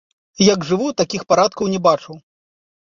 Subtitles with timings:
[0.45, 2.21] Як жыву, такіх парадкаў не бачыў!